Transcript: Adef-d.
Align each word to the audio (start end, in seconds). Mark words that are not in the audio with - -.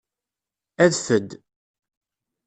Adef-d. 0.83 1.29